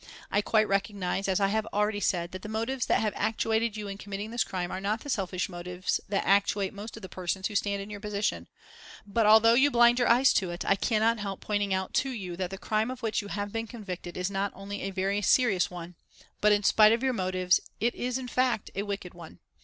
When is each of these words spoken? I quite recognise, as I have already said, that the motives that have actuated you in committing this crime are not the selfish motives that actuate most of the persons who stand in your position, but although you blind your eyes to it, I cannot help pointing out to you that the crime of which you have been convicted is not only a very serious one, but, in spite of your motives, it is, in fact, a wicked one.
I 0.31 0.41
quite 0.41 0.67
recognise, 0.67 1.27
as 1.27 1.39
I 1.39 1.49
have 1.49 1.67
already 1.67 1.99
said, 1.99 2.31
that 2.31 2.41
the 2.41 2.49
motives 2.49 2.87
that 2.87 3.01
have 3.01 3.13
actuated 3.15 3.77
you 3.77 3.87
in 3.87 3.99
committing 3.99 4.31
this 4.31 4.43
crime 4.43 4.71
are 4.71 4.81
not 4.81 5.01
the 5.01 5.11
selfish 5.11 5.47
motives 5.47 5.99
that 6.09 6.25
actuate 6.25 6.73
most 6.73 6.97
of 6.97 7.03
the 7.03 7.07
persons 7.07 7.45
who 7.45 7.55
stand 7.55 7.83
in 7.83 7.91
your 7.91 7.99
position, 7.99 8.47
but 9.05 9.27
although 9.27 9.53
you 9.53 9.69
blind 9.69 9.99
your 9.99 10.07
eyes 10.07 10.33
to 10.33 10.49
it, 10.49 10.65
I 10.65 10.73
cannot 10.75 11.19
help 11.19 11.39
pointing 11.39 11.71
out 11.71 11.93
to 12.01 12.09
you 12.09 12.35
that 12.37 12.49
the 12.49 12.57
crime 12.57 12.89
of 12.89 13.03
which 13.03 13.21
you 13.21 13.27
have 13.27 13.51
been 13.51 13.67
convicted 13.67 14.17
is 14.17 14.31
not 14.31 14.51
only 14.55 14.81
a 14.81 14.89
very 14.89 15.21
serious 15.21 15.69
one, 15.69 15.93
but, 16.41 16.51
in 16.51 16.63
spite 16.63 16.93
of 16.93 17.03
your 17.03 17.13
motives, 17.13 17.59
it 17.79 17.93
is, 17.93 18.17
in 18.17 18.27
fact, 18.27 18.71
a 18.73 18.81
wicked 18.81 19.13
one. 19.13 19.37